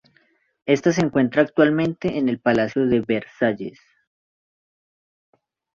Ésta 0.65 0.91
se 0.91 1.01
encuentra 1.01 1.43
actualmente 1.43 2.17
en 2.17 2.27
el 2.27 2.39
Palacio 2.39 2.87
de 2.87 3.01
Versailles. 3.01 3.79